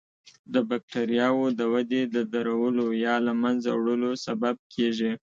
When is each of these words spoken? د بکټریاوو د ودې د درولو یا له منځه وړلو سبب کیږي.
د 0.53 0.55
بکټریاوو 0.69 1.45
د 1.59 1.61
ودې 1.73 2.03
د 2.15 2.17
درولو 2.33 2.85
یا 3.05 3.15
له 3.25 3.33
منځه 3.43 3.69
وړلو 3.75 4.11
سبب 4.25 4.55
کیږي. 4.73 5.11